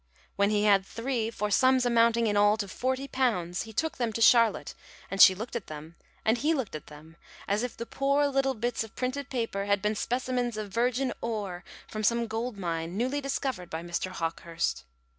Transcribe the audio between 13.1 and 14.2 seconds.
discovered by Mr.